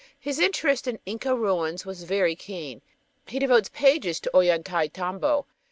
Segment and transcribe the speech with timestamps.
[0.19, 2.81] His interest in Inca ruins was very keen.
[3.27, 5.45] He devotes pages to Ollantaytambo.